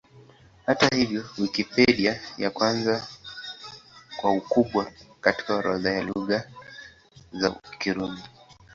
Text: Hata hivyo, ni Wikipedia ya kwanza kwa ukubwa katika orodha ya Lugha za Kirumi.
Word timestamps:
Hata 0.65 0.95
hivyo, 0.95 1.21
ni 1.37 1.43
Wikipedia 1.43 2.21
ya 2.37 2.49
kwanza 2.51 3.07
kwa 4.17 4.31
ukubwa 4.33 4.91
katika 5.21 5.55
orodha 5.55 5.91
ya 5.91 6.01
Lugha 6.03 6.43
za 7.31 7.49
Kirumi. 7.79 8.21